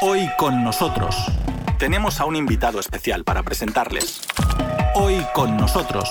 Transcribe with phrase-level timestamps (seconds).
[0.00, 1.16] Hoy con nosotros
[1.76, 4.20] tenemos a un invitado especial para presentarles.
[4.94, 6.08] Hoy con nosotros.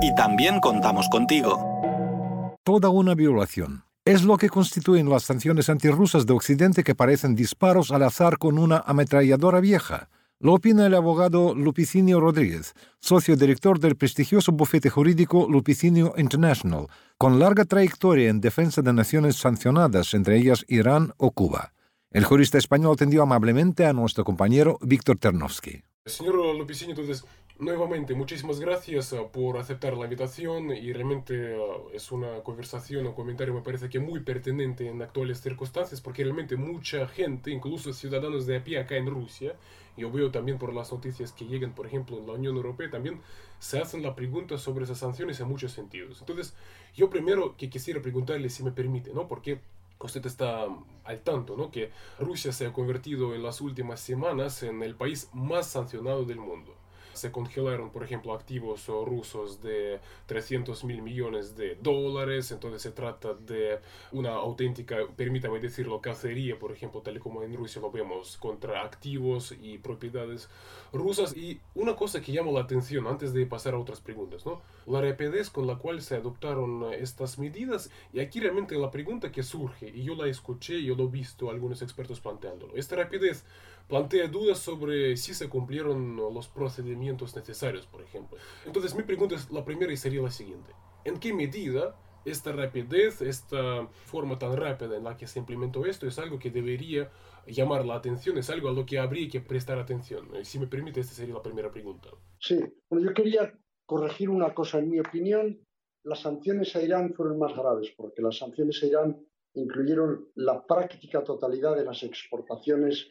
[0.00, 2.56] Y también contamos contigo.
[2.64, 3.84] Toda una violación.
[4.06, 8.58] Es lo que constituyen las sanciones antirrusas de Occidente que parecen disparos al azar con
[8.58, 10.08] una ametralladora vieja.
[10.40, 16.86] Lo opina el abogado Lupicinio Rodríguez, socio director del prestigioso bufete jurídico Lupicinio International,
[17.18, 21.71] con larga trayectoria en defensa de naciones sancionadas, entre ellas Irán o Cuba.
[22.12, 25.82] El jurista español atendió amablemente a nuestro compañero Víctor Ternovsky.
[26.04, 27.24] Señor Lupicinio, entonces,
[27.58, 33.14] nuevamente, muchísimas gracias uh, por aceptar la invitación y realmente uh, es una conversación, un
[33.14, 38.44] comentario, me parece que muy pertinente en actuales circunstancias porque realmente mucha gente, incluso ciudadanos
[38.44, 39.54] de a pie acá en Rusia,
[39.96, 43.22] yo veo también por las noticias que llegan, por ejemplo, en la Unión Europea, también
[43.58, 46.18] se hacen la pregunta sobre esas sanciones en muchos sentidos.
[46.20, 46.54] Entonces,
[46.94, 49.28] yo primero que quisiera preguntarle si me permite, ¿no?
[49.28, 49.60] Porque
[50.06, 50.66] usted está
[51.04, 51.70] al tanto, ¿no?
[51.70, 56.38] Que Rusia se ha convertido en las últimas semanas en el país más sancionado del
[56.38, 56.74] mundo
[57.12, 63.34] se congelaron, por ejemplo, activos rusos de 300 mil millones de dólares, entonces se trata
[63.34, 63.78] de
[64.12, 69.54] una auténtica, permítame decirlo, cacería, por ejemplo, tal como en Rusia lo vemos, contra activos
[69.60, 70.48] y propiedades
[70.92, 71.36] rusas.
[71.36, 74.60] Y una cosa que llama la atención antes de pasar a otras preguntas, ¿no?
[74.86, 79.42] La rapidez con la cual se adoptaron estas medidas, y aquí realmente la pregunta que
[79.42, 83.44] surge, y yo la escuché, yo lo he visto algunos expertos planteándolo, esta rapidez
[83.88, 88.38] plantea dudas sobre si se cumplieron los procedimientos necesarios, por ejemplo.
[88.66, 90.72] Entonces mi pregunta es la primera y sería la siguiente.
[91.04, 96.06] ¿En qué medida esta rapidez, esta forma tan rápida en la que se implementó esto
[96.06, 97.10] es algo que debería
[97.46, 100.28] llamar la atención, es algo a lo que habría que prestar atención?
[100.36, 102.10] Eh, si me permite, esta sería la primera pregunta.
[102.38, 103.52] Sí, bueno, yo quería
[103.86, 104.78] corregir una cosa.
[104.78, 105.60] En mi opinión,
[106.04, 111.22] las sanciones a Irán fueron más graves, porque las sanciones a Irán incluyeron la práctica
[111.22, 113.10] totalidad de las exportaciones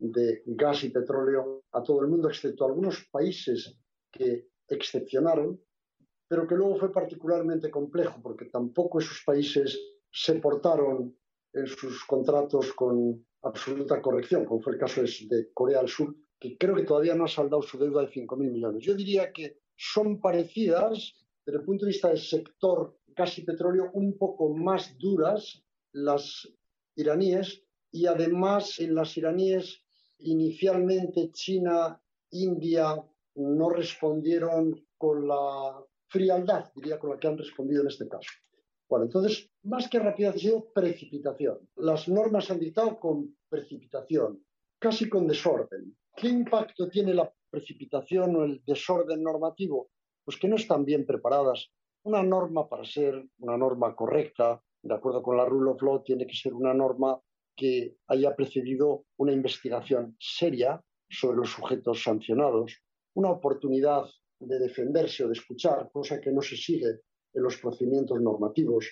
[0.00, 3.78] de gas y petróleo a todo el mundo, excepto algunos países
[4.10, 5.60] que excepcionaron,
[6.26, 9.78] pero que luego fue particularmente complejo porque tampoco esos países
[10.10, 11.16] se portaron
[11.52, 16.56] en sus contratos con absoluta corrección, como fue el caso de Corea del Sur, que
[16.56, 18.84] creo que todavía no ha saldado su deuda de 5.000 millones.
[18.84, 23.90] Yo diría que son parecidas desde el punto de vista del sector gas y petróleo,
[23.92, 25.62] un poco más duras
[25.92, 26.48] las
[26.96, 29.82] iraníes y además en las iraníes
[30.22, 32.00] Inicialmente China,
[32.30, 32.96] India
[33.36, 38.30] no respondieron con la frialdad, diría, con la que han respondido en este caso.
[38.88, 41.58] Bueno, entonces, más que rapidez ha sido precipitación.
[41.76, 44.44] Las normas han dictado con precipitación,
[44.78, 45.96] casi con desorden.
[46.16, 49.90] ¿Qué impacto tiene la precipitación o el desorden normativo?
[50.24, 51.70] Pues que no están bien preparadas.
[52.02, 56.26] Una norma, para ser una norma correcta, de acuerdo con la Rule of Law, tiene
[56.26, 57.20] que ser una norma
[57.60, 62.80] que haya precedido una investigación seria sobre los sujetos sancionados,
[63.12, 64.06] una oportunidad
[64.38, 67.00] de defenderse o de escuchar, cosa que no se sigue
[67.34, 68.88] en los procedimientos normativos.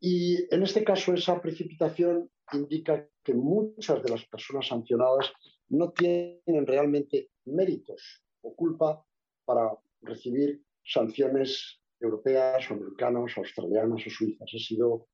[0.00, 5.30] Y en este caso esa precipitación indica que muchas de las personas sancionadas
[5.68, 9.04] no tienen realmente méritos o culpa
[9.44, 14.48] para recibir sanciones europeas americanas, australianas o suizas.
[14.54, 15.08] Ha sido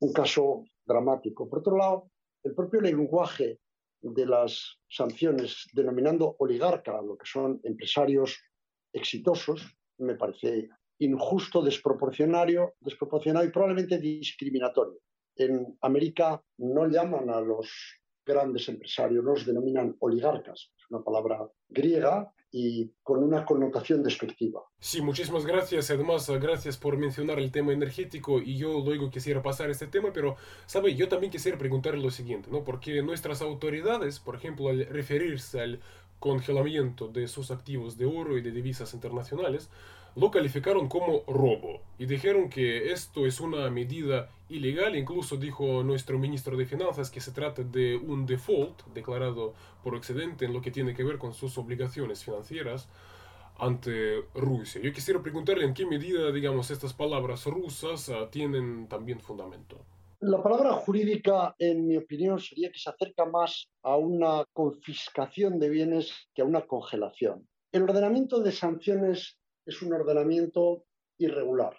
[0.00, 1.46] un caso dramático.
[1.46, 2.10] Por otro lado,
[2.42, 3.60] el propio lenguaje
[4.00, 8.38] de las sanciones, denominando oligarca a lo que son empresarios
[8.92, 10.68] exitosos, me parece
[11.00, 14.98] injusto, desproporcionario, desproporcionado y probablemente discriminatorio.
[15.36, 17.70] En América no llaman a los
[18.24, 20.72] grandes empresarios, los denominan oligarcas.
[20.76, 24.62] Es una palabra griega y con una connotación despectiva.
[24.78, 25.90] Sí, muchísimas gracias.
[25.90, 30.12] Además, gracias por mencionar el tema energético y yo luego quisiera pasar a este tema,
[30.12, 30.36] pero,
[30.66, 30.94] ¿sabe?
[30.94, 32.64] Yo también quisiera preguntarle lo siguiente, ¿no?
[32.64, 35.80] Porque nuestras autoridades, por ejemplo, al referirse al
[36.18, 39.68] congelamiento de sus activos de oro y de divisas internacionales,
[40.16, 44.96] lo calificaron como robo y dijeron que esto es una medida ilegal.
[44.96, 50.44] Incluso dijo nuestro ministro de Finanzas que se trata de un default declarado por Occidente
[50.44, 52.88] en lo que tiene que ver con sus obligaciones financieras
[53.58, 54.80] ante Rusia.
[54.80, 59.84] Yo quisiera preguntarle en qué medida, digamos, estas palabras rusas ah, tienen también fundamento.
[60.20, 65.68] La palabra jurídica, en mi opinión, sería que se acerca más a una confiscación de
[65.68, 67.48] bienes que a una congelación.
[67.72, 70.84] El ordenamiento de sanciones es un ordenamiento
[71.18, 71.76] irregular.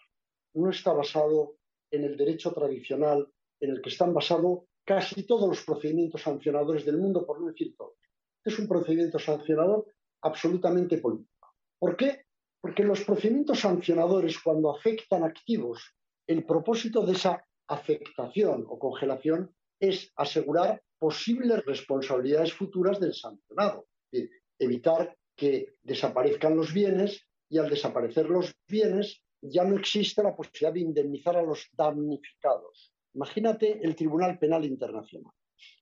[0.53, 1.55] No está basado
[1.91, 3.27] en el derecho tradicional
[3.59, 7.75] en el que están basados casi todos los procedimientos sancionadores del mundo, por no decir
[7.77, 7.95] todos.
[8.43, 9.85] Es un procedimiento sancionador
[10.21, 11.53] absolutamente político.
[11.77, 12.25] ¿Por qué?
[12.61, 15.95] Porque los procedimientos sancionadores, cuando afectan activos,
[16.27, 23.87] el propósito de esa afectación o congelación es asegurar posibles responsabilidades futuras del sancionado.
[24.61, 30.74] evitar que desaparezcan los bienes y al desaparecer los bienes ya no existe la posibilidad
[30.74, 32.94] de indemnizar a los damnificados.
[33.13, 35.33] Imagínate el Tribunal Penal Internacional.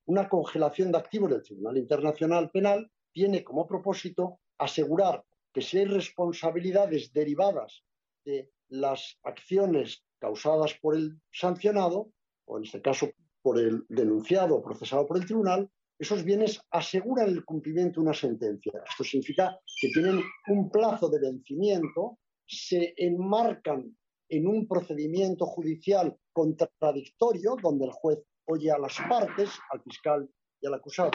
[0.06, 5.24] Una congelación de activos del Tribunal Internacional Penal tiene como propósito asegurar
[5.54, 7.84] que si hay responsabilidades derivadas
[8.24, 12.12] de las acciones causadas por el sancionado,
[12.46, 13.10] o en este caso
[13.42, 15.70] por el denunciado o procesado por el tribunal,
[16.00, 18.72] esos bienes aseguran el cumplimiento de una sentencia.
[18.88, 23.96] Esto significa que tienen un plazo de vencimiento, se enmarcan
[24.30, 30.30] en un procedimiento judicial contradictorio, donde el juez oye a las partes, al fiscal
[30.62, 31.12] y al acusado.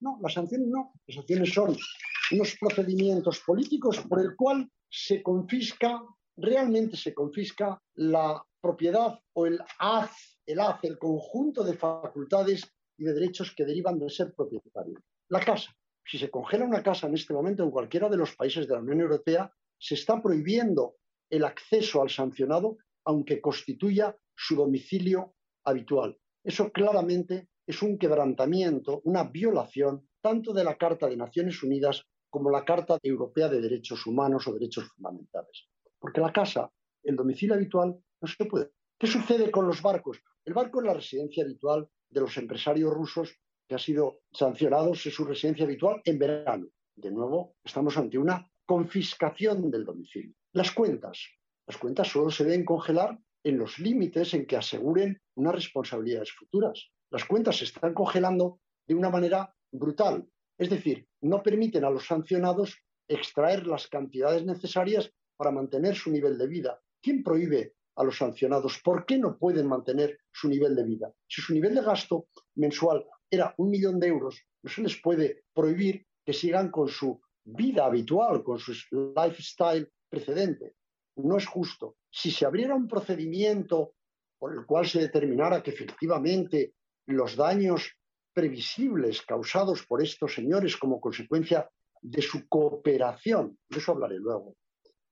[0.00, 0.92] No, las sanciones no.
[1.06, 1.76] Las sanciones son
[2.32, 6.02] unos procedimientos políticos por el cual se confisca,
[6.36, 13.04] realmente se confisca la propiedad o el haz, el haz, el conjunto de facultades y
[13.04, 15.00] de derechos que derivan de ser propietario.
[15.28, 15.74] La casa.
[16.04, 18.80] Si se congela una casa en este momento en cualquiera de los países de la
[18.80, 20.96] Unión Europea, se está prohibiendo
[21.30, 25.34] el acceso al sancionado aunque constituya su domicilio
[25.64, 26.16] habitual.
[26.44, 32.50] Eso claramente es un quebrantamiento, una violación tanto de la Carta de Naciones Unidas como
[32.50, 35.68] la Carta Europea de Derechos Humanos o Derechos Fundamentales.
[35.98, 36.70] Porque la casa,
[37.02, 38.70] el domicilio habitual, no se puede.
[38.98, 40.22] ¿Qué sucede con los barcos?
[40.44, 43.34] El barco es la residencia habitual de los empresarios rusos
[43.66, 46.66] que ha sido sancionados en su residencia habitual en verano.
[46.94, 50.32] De nuevo, estamos ante una confiscación del domicilio.
[50.52, 51.18] Las cuentas.
[51.66, 56.92] Las cuentas solo se deben congelar en los límites en que aseguren unas responsabilidades futuras.
[57.10, 60.24] Las cuentas se están congelando de una manera brutal.
[60.56, 62.78] Es decir, no permiten a los sancionados
[63.08, 66.80] extraer las cantidades necesarias para mantener su nivel de vida.
[67.02, 71.12] ¿Quién prohíbe a los sancionados por qué no pueden mantener su nivel de vida?
[71.26, 75.42] Si su nivel de gasto mensual era un millón de euros, no se les puede
[75.52, 78.72] prohibir que sigan con su vida habitual, con su
[79.16, 80.74] lifestyle precedente
[81.22, 81.96] no es justo.
[82.10, 83.94] Si se abriera un procedimiento
[84.38, 86.74] por el cual se determinara que efectivamente
[87.06, 87.92] los daños
[88.32, 91.68] previsibles causados por estos señores como consecuencia
[92.00, 94.56] de su cooperación, de eso hablaré luego,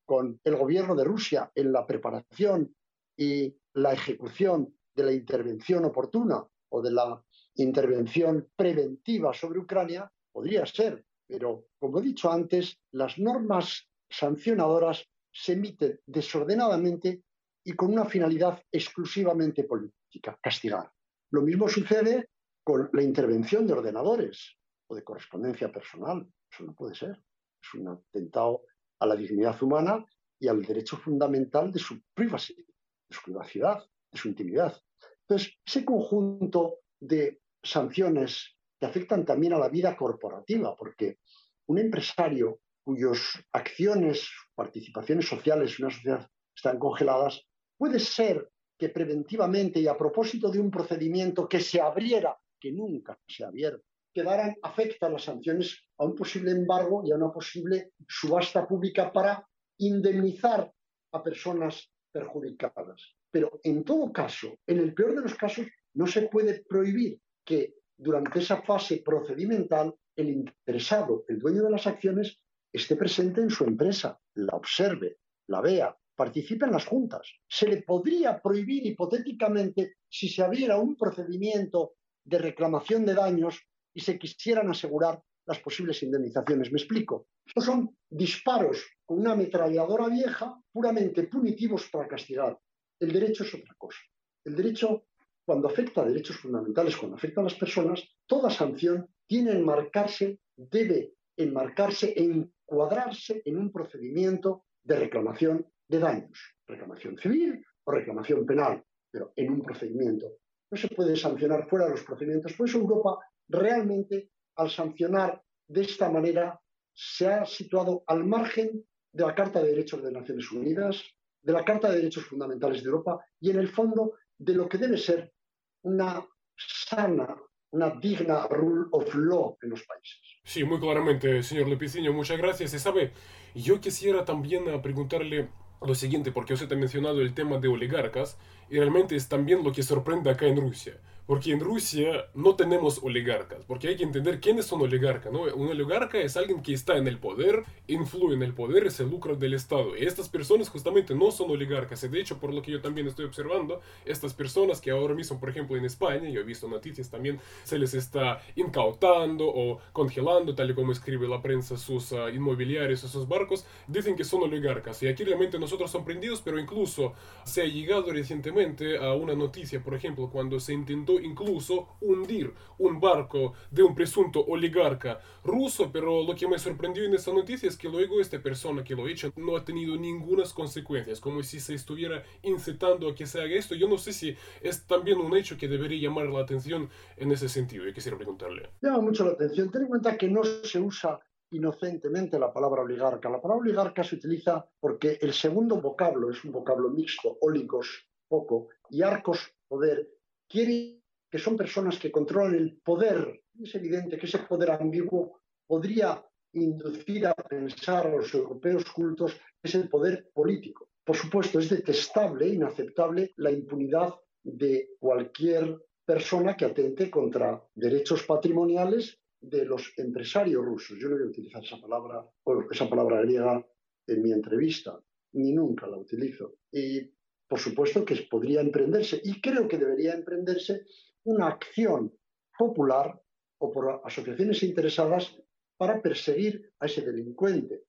[0.04, 2.75] con el gobierno de Rusia en la preparación
[3.16, 7.22] y la ejecución de la intervención oportuna o de la
[7.56, 15.52] intervención preventiva sobre Ucrania, podría ser, pero como he dicho antes, las normas sancionadoras se
[15.52, 17.22] emite desordenadamente
[17.62, 20.90] y con una finalidad exclusivamente política, castigar.
[21.30, 22.30] Lo mismo sucede
[22.64, 24.56] con la intervención de ordenadores
[24.88, 26.26] o de correspondencia personal.
[26.50, 27.22] Eso no puede ser.
[27.62, 28.62] Es un atentado
[29.00, 30.04] a la dignidad humana
[30.40, 34.80] y al derecho fundamental de su privacy, de su privacidad, de su intimidad.
[35.22, 41.19] Entonces, ese conjunto de sanciones que afectan también a la vida corporativa, porque
[41.66, 43.20] un empresario cuyas
[43.52, 47.42] acciones, participaciones sociales en una sociedad están congeladas,
[47.76, 48.48] puede ser
[48.78, 53.84] que preventivamente y a propósito de un procedimiento que se abriera, que nunca se abierto,
[54.14, 59.46] quedaran afectas las sanciones a un posible embargo y a una posible subasta pública para
[59.78, 60.72] indemnizar
[61.12, 63.16] a personas perjudicadas.
[63.30, 67.75] Pero en todo caso, en el peor de los casos, no se puede prohibir que
[67.99, 72.38] durante esa fase procedimental el interesado, el dueño de las acciones,
[72.73, 77.28] esté presente en su empresa, la observe, la vea, participe en las juntas.
[77.49, 83.61] Se le podría prohibir hipotéticamente si se abriera un procedimiento de reclamación de daños
[83.95, 86.71] y se quisieran asegurar las posibles indemnizaciones.
[86.71, 87.28] Me explico.
[87.47, 92.59] Estos son disparos con una ametralladora vieja puramente punitivos para castigar.
[93.00, 93.99] El derecho es otra cosa.
[94.45, 95.07] El derecho,
[95.49, 101.14] cuando afecta a derechos fundamentales, cuando afecta a las personas, toda sanción tiene enmarcarse, debe
[101.38, 108.85] enmarcarse en cuadrarse en un procedimiento de reclamación de daños, reclamación civil o reclamación penal,
[109.11, 110.26] pero en un procedimiento.
[110.71, 112.52] No se puede sancionar fuera de los procedimientos.
[112.52, 116.61] Por eso Europa realmente, al sancionar de esta manera,
[116.93, 121.02] se ha situado al margen de la Carta de Derechos de Naciones Unidas,
[121.40, 124.76] de la Carta de Derechos Fundamentales de Europa y, en el fondo, de lo que
[124.76, 125.33] debe ser
[125.82, 126.25] una
[126.56, 127.37] sana
[127.70, 130.18] una digna rule of law en los países.
[130.44, 132.73] Sí, muy claramente, señor Lepicinho, muchas gracias.
[132.73, 133.12] Y sabe,
[133.54, 138.38] yo quisiera también ah, preguntarle lo siguiente, porque usted ha mencionado el tema de oligarcas,
[138.70, 140.99] y realmente es también lo que sorprende acá en Rusia.
[141.28, 145.42] Porque en Rusia no tenemos oligarcas, porque hay que entender quiénes son oligarcas, ¿no?
[145.42, 149.04] Un oligarca es alguien que está en el poder, influye en el poder y se
[149.04, 149.94] lucra del Estado.
[149.94, 152.02] Y estas personas justamente no son oligarcas.
[152.02, 155.38] Y de hecho, por lo que yo también estoy observando, estas personas que ahora mismo,
[155.38, 160.54] por ejemplo, en España, yo he visto noticias también, se les está incautando o congelando,
[160.54, 164.44] tal y como escribe la prensa, sus uh, inmobiliarios o sus barcos, dicen que son
[164.44, 165.02] oligarcas.
[165.02, 167.12] Y aquí realmente nosotros sorprendidos, pero incluso
[167.44, 173.00] se ha llegado recientemente a una noticia, por ejemplo, cuando se intentó incluso hundir un
[173.00, 177.76] barco de un presunto oligarca ruso, pero lo que me sorprendió en esta noticia es
[177.76, 181.60] que luego esta persona que lo ha hecho no ha tenido ninguna consecuencias, como si
[181.60, 183.75] se estuviera incitando a que se haga esto.
[183.75, 187.48] Yo no sé si es también un hecho que debería llamar la atención en ese
[187.48, 188.70] sentido, y quisiera preguntarle.
[188.80, 189.70] Llama mucho la atención.
[189.70, 191.18] Ten en cuenta que no se usa
[191.50, 193.30] inocentemente la palabra oligarca.
[193.30, 198.68] La palabra oligarca se utiliza porque el segundo vocablo es un vocablo mixto, ólicos, poco,
[198.90, 200.08] y arcos, poder,
[200.48, 200.98] quiere
[201.30, 203.42] que son personas que controlan el poder.
[203.61, 209.75] Es evidente que ese poder ambiguo podría inducir a pensar a los europeos cultos es
[209.75, 210.88] el poder político.
[211.04, 219.18] Por supuesto, es detestable, inaceptable la impunidad de cualquier persona que atente contra derechos patrimoniales
[219.40, 220.99] de los empresarios rusos.
[220.99, 222.25] Yo no voy a utilizar esa palabra,
[222.70, 223.64] esa palabra griega
[224.06, 224.99] en mi entrevista,
[225.32, 226.54] ni nunca la utilizo.
[226.73, 227.12] Y
[227.47, 230.85] por supuesto que podría emprenderse, y creo que debería emprenderse
[231.25, 232.12] una acción
[232.56, 233.20] popular
[233.58, 235.37] o por asociaciones interesadas
[235.76, 237.84] para perseguir a ese delincuente.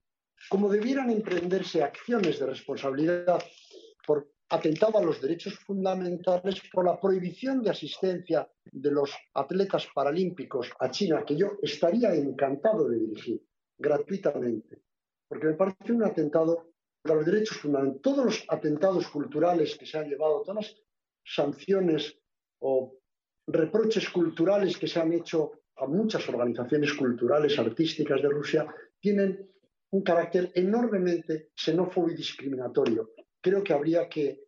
[0.49, 3.43] Como debieran emprenderse acciones de responsabilidad
[4.05, 10.71] por atentado a los derechos fundamentales por la prohibición de asistencia de los atletas paralímpicos
[10.79, 13.41] a China, que yo estaría encantado de dirigir
[13.77, 14.81] gratuitamente,
[15.27, 16.71] porque me parece un atentado
[17.03, 18.01] a los derechos fundamentales.
[18.01, 20.75] Todos los atentados culturales que se han llevado, todas las
[21.23, 22.19] sanciones
[22.59, 22.98] o
[23.51, 28.67] reproches culturales que se han hecho a muchas organizaciones culturales, artísticas de Rusia,
[28.99, 29.49] tienen
[29.91, 33.11] un carácter enormemente xenófobo y discriminatorio.
[33.41, 34.43] Creo que habría que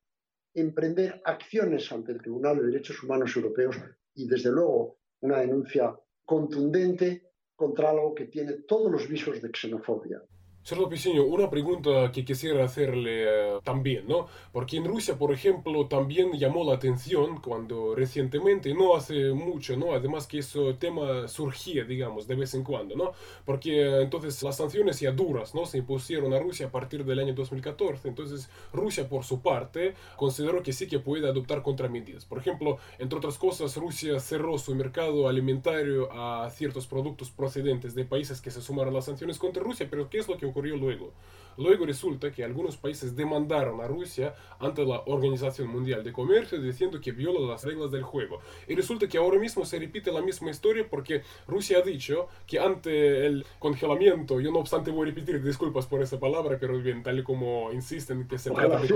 [0.53, 3.77] emprender acciones ante el Tribunal de Derechos Humanos Europeos
[4.13, 10.21] y, desde luego, una denuncia contundente contra algo que tiene todos los visos de xenofobia.
[10.63, 14.27] Señor Piseño, una pregunta que quisiera hacerle eh, también, ¿no?
[14.51, 19.93] Porque en Rusia, por ejemplo, también llamó la atención cuando recientemente, no hace mucho, ¿no?
[19.93, 23.13] Además que ese tema surgía, digamos, de vez en cuando, ¿no?
[23.43, 25.65] Porque eh, entonces las sanciones ya duras, ¿no?
[25.65, 28.07] Se impusieron a Rusia a partir del año 2014.
[28.07, 32.25] Entonces Rusia, por su parte, consideró que sí que puede adoptar contramedidas.
[32.25, 38.05] Por ejemplo, entre otras cosas, Rusia cerró su mercado alimentario a ciertos productos procedentes de
[38.05, 39.87] países que se sumaron a las sanciones contra Rusia.
[39.89, 41.11] Pero ¿qué es lo que ocurrió luego.
[41.57, 46.99] Luego resulta que algunos países demandaron a Rusia ante la Organización Mundial de Comercio diciendo
[47.01, 48.39] que viola las reglas del juego.
[48.67, 52.59] Y resulta que ahora mismo se repite la misma historia porque Rusia ha dicho que
[52.59, 57.03] ante el congelamiento, yo no obstante voy a repetir, disculpas por esa palabra, pero bien,
[57.03, 58.87] tal y como insisten que se trata de.
[58.87, 58.93] Sí,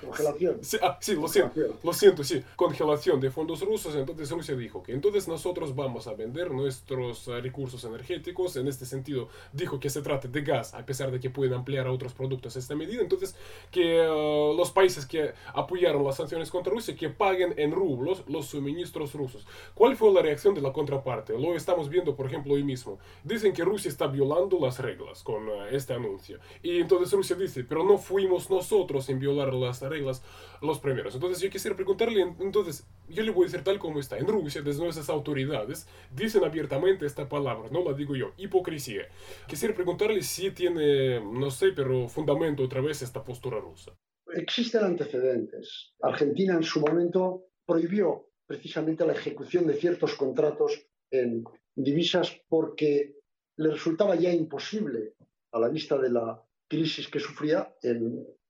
[0.00, 0.58] congelación.
[0.62, 4.82] Sí, ah, sí, lo siento, lo siento, sí, congelación de fondos rusos, entonces Rusia dijo
[4.82, 9.90] que entonces nosotros vamos a vender nuestros eh, recursos energéticos, en este sentido dijo que
[9.90, 13.00] se trata de gas, a pesar de que pueden ampliar a otros productos esta medida.
[13.00, 13.36] Entonces,
[13.70, 18.46] que uh, los países que apoyaron las sanciones contra Rusia, que paguen en rublos los
[18.46, 19.46] suministros rusos.
[19.72, 21.38] ¿Cuál fue la reacción de la contraparte?
[21.38, 22.98] Lo estamos viendo, por ejemplo, hoy mismo.
[23.22, 26.40] Dicen que Rusia está violando las reglas con uh, este anuncio.
[26.60, 30.24] Y entonces Rusia dice, pero no fuimos nosotros en violar las reglas
[30.60, 31.14] los primeros.
[31.14, 34.18] Entonces yo quisiera preguntarle, entonces, yo le voy a decir tal como está.
[34.18, 39.06] En Rusia, desde nuestras autoridades, dicen abiertamente esta palabra, no la digo yo, hipocresía.
[39.46, 40.79] Quisiera preguntarle si tiene,
[41.20, 43.92] no sé, pero fundamento otra vez esta postura rusa.
[44.32, 45.94] Existen antecedentes.
[46.00, 51.44] Argentina en su momento prohibió precisamente la ejecución de ciertos contratos en
[51.74, 53.16] divisas porque
[53.56, 55.14] le resultaba ya imposible,
[55.52, 57.74] a la vista de la crisis que sufría,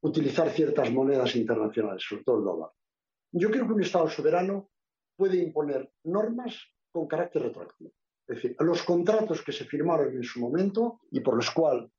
[0.03, 2.71] utilizar ciertas monedas internacionales, sobre todo el dólar.
[3.33, 4.71] Yo creo que un Estado soberano
[5.17, 6.55] puede imponer normas
[6.93, 7.93] con carácter retroactivo.
[8.27, 11.91] Es decir, los contratos que se firmaron en su momento y por los, cual,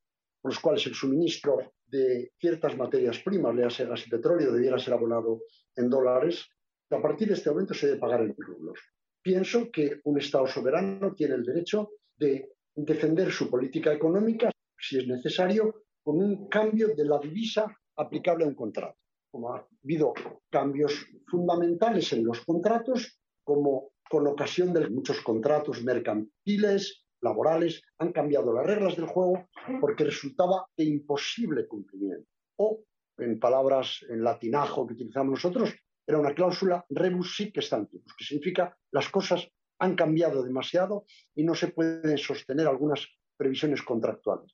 [0.42, 4.80] por los cuales el suministro de ciertas materias primas, le hace gas y petróleo, debiera
[4.80, 5.42] ser abonado
[5.76, 6.48] en dólares,
[6.90, 8.80] a partir de este momento se debe pagar en rublos.
[9.22, 15.08] Pienso que un Estado soberano tiene el derecho de defender su política económica, si es
[15.08, 18.98] necesario, con un cambio de la divisa aplicable a un contrato.
[19.30, 20.14] Como ha habido
[20.50, 28.54] cambios fundamentales en los contratos, como con ocasión de muchos contratos mercantiles, laborales, han cambiado
[28.54, 29.48] las reglas del juego
[29.80, 32.28] porque resultaba de imposible cumplimiento.
[32.58, 32.84] O,
[33.18, 35.76] en palabras en latinajo que utilizamos nosotros,
[36.06, 39.48] era una cláusula rebus sic stantibus, que significa las cosas
[39.80, 44.52] han cambiado demasiado y no se pueden sostener algunas previsiones contractuales.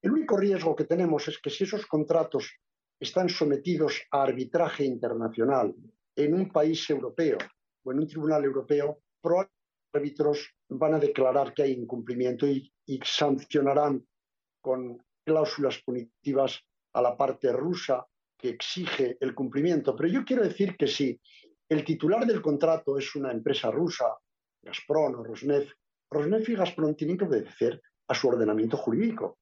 [0.00, 2.50] El único riesgo que tenemos es que si esos contratos
[3.00, 5.74] están sometidos a arbitraje internacional
[6.16, 7.38] en un país europeo
[7.82, 9.63] o en un tribunal europeo, probablemente
[9.94, 14.06] árbitros van a declarar que hay incumplimiento y, y sancionarán
[14.60, 16.60] con cláusulas punitivas
[16.94, 19.94] a la parte rusa que exige el cumplimiento.
[19.96, 21.20] Pero yo quiero decir que si
[21.68, 24.16] el titular del contrato es una empresa rusa,
[24.62, 25.72] Gazprom o Rosneft,
[26.10, 29.38] Rosneft y Gazprom tienen que obedecer a su ordenamiento jurídico,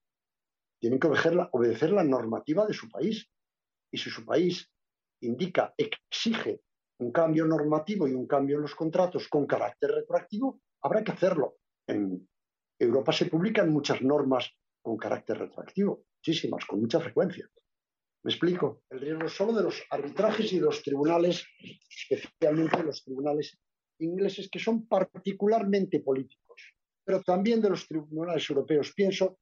[0.81, 3.29] tienen que obedecer la, obedecer la normativa de su país.
[3.91, 4.69] Y si su país
[5.21, 6.63] indica, exige
[6.99, 11.57] un cambio normativo y un cambio en los contratos con carácter retroactivo, habrá que hacerlo.
[11.87, 12.29] En
[12.79, 17.49] Europa se publican muchas normas con carácter retroactivo, muchísimas, con mucha frecuencia.
[18.25, 18.83] ¿Me explico?
[18.91, 21.45] El riesgo solo de los arbitrajes y de los tribunales,
[22.11, 23.59] especialmente los tribunales
[23.99, 26.63] ingleses, que son particularmente políticos,
[27.05, 28.93] pero también de los tribunales europeos.
[28.95, 29.39] Pienso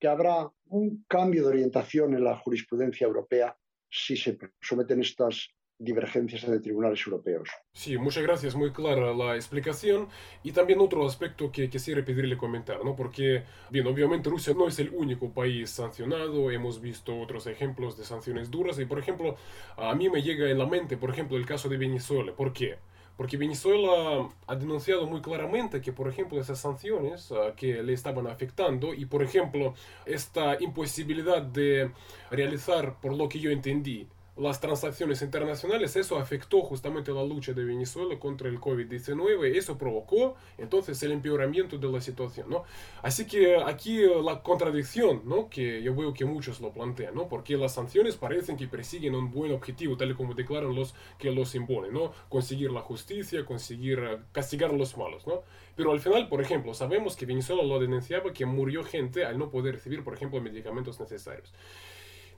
[0.00, 3.56] que habrá un cambio de orientación en la jurisprudencia europea
[3.90, 5.48] si se someten estas
[5.78, 7.48] divergencias de tribunales europeos.
[7.72, 10.08] Sí, muchas gracias, muy clara la explicación.
[10.42, 12.94] Y también otro aspecto que quisiera pedirle comentar, ¿no?
[12.94, 18.04] Porque, bien, obviamente Rusia no es el único país sancionado, hemos visto otros ejemplos de
[18.04, 19.36] sanciones duras y, por ejemplo,
[19.76, 22.32] a mí me llega en la mente, por ejemplo, el caso de Venezuela.
[22.34, 22.78] ¿Por qué?
[23.16, 28.26] Porque Venezuela ha denunciado muy claramente que, por ejemplo, esas sanciones uh, que le estaban
[28.26, 29.74] afectando y, por ejemplo,
[30.06, 31.90] esta imposibilidad de
[32.30, 37.64] realizar, por lo que yo entendí, las transacciones internacionales, eso afectó justamente la lucha de
[37.64, 42.64] Venezuela contra el COVID-19, eso provocó entonces el empeoramiento de la situación, ¿no?
[43.02, 45.50] Así que aquí la contradicción, ¿no?
[45.50, 47.28] Que yo veo que muchos lo plantean, ¿no?
[47.28, 51.30] Porque las sanciones parecen que persiguen un buen objetivo, tal y como declaran los que
[51.30, 52.12] los imponen, ¿no?
[52.30, 55.42] Conseguir la justicia, conseguir eh, castigar a los malos, ¿no?
[55.76, 59.50] Pero al final, por ejemplo, sabemos que Venezuela lo denunciaba que murió gente al no
[59.50, 61.52] poder recibir, por ejemplo, medicamentos necesarios.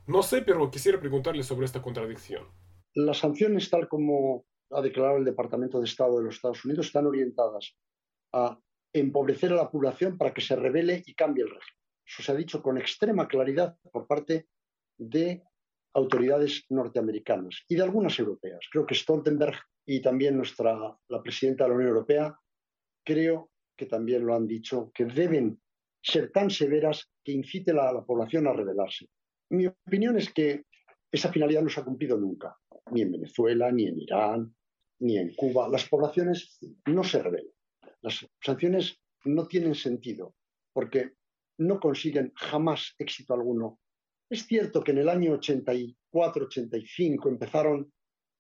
[0.06, 2.46] No sé, pero quisiera preguntarle sobre esta contradicción.
[2.94, 7.06] Las sanciones, tal como ha declarado el Departamento de Estado de los Estados Unidos, están
[7.06, 7.74] orientadas
[8.32, 8.58] a
[8.92, 11.80] empobrecer a la población para que se revele y cambie el régimen.
[12.06, 14.48] Eso se ha dicho con extrema claridad por parte
[14.98, 15.42] de
[15.94, 18.60] autoridades norteamericanas y de algunas europeas.
[18.70, 20.76] Creo que Stoltenberg y también nuestra,
[21.08, 22.38] la presidenta de la Unión Europea,
[23.04, 25.60] creo que también lo han dicho, que deben
[26.02, 29.08] ser tan severas que inciten a la población a rebelarse.
[29.54, 30.64] Mi opinión es que
[31.12, 32.56] esa finalidad no se ha cumplido nunca,
[32.90, 34.52] ni en Venezuela, ni en Irán,
[35.00, 35.68] ni en Cuba.
[35.68, 37.52] Las poblaciones no se rebelan.
[38.00, 40.34] Las sanciones no tienen sentido
[40.72, 41.12] porque
[41.58, 43.78] no consiguen jamás éxito alguno.
[44.28, 47.92] Es cierto que en el año 84-85 empezaron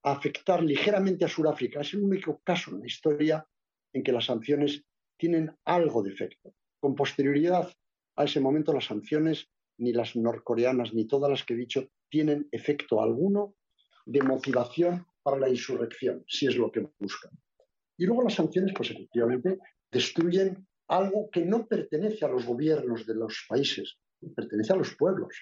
[0.02, 1.80] a afectar ligeramente a Sudáfrica.
[1.80, 3.46] Es el único caso en la historia
[3.92, 4.84] en que las sanciones
[5.16, 6.54] tienen algo de efecto.
[6.80, 7.72] Con posterioridad
[8.16, 12.48] a ese momento las sanciones ni las norcoreanas, ni todas las que he dicho, tienen
[12.52, 13.54] efecto alguno
[14.06, 17.32] de motivación para la insurrección, si es lo que buscan.
[17.96, 19.58] Y luego las sanciones, pues efectivamente,
[19.90, 23.96] destruyen algo que no pertenece a los gobiernos de los países,
[24.34, 25.34] pertenece a los pueblos.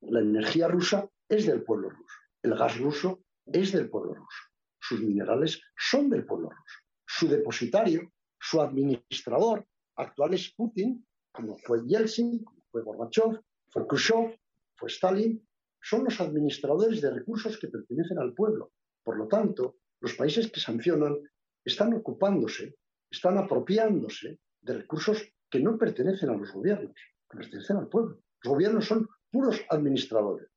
[0.00, 4.38] La energía rusa es del pueblo ruso, el gas ruso es del pueblo ruso,
[4.80, 11.84] sus minerales son del pueblo ruso, su depositario, su administrador actual es Putin, como fue
[11.86, 13.42] Yeltsin, como fue Gorbachev,
[13.78, 14.38] fue Khrushchev,
[14.74, 15.46] fue Stalin,
[15.80, 18.72] son los administradores de recursos que pertenecen al pueblo.
[19.04, 21.16] Por lo tanto, los países que sancionan
[21.64, 22.74] están ocupándose,
[23.10, 26.94] están apropiándose de recursos que no pertenecen a los gobiernos,
[27.30, 28.20] que pertenecen al pueblo.
[28.42, 30.48] Los gobiernos son puros administradores.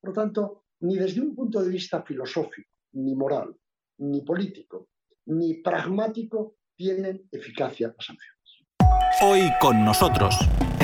[0.00, 3.54] Por lo tanto, ni desde un punto de vista filosófico, ni moral,
[3.98, 4.88] ni político,
[5.26, 8.38] ni pragmático, tienen eficacia las sanciones.
[9.20, 10.36] Hoy con nosotros,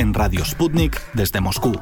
[0.04, 1.80] en Radio Sputnik desde Moscú.